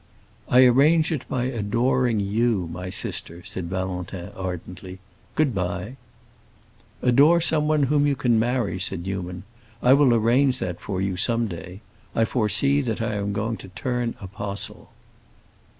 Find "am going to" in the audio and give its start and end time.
13.13-13.67